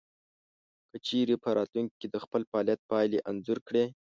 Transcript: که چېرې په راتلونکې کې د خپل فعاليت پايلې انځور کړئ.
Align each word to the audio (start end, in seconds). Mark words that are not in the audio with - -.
که 0.89 0.97
چېرې 1.07 1.35
په 1.43 1.49
راتلونکې 1.57 1.95
کې 1.99 2.07
د 2.09 2.15
خپل 2.23 2.41
فعاليت 2.49 2.79
پايلې 2.91 3.19
انځور 3.29 3.59
کړئ. 3.67 3.85